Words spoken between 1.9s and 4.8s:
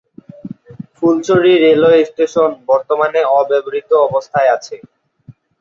Station বর্তমানে অব্যবহৃত অবস্থায় আছে।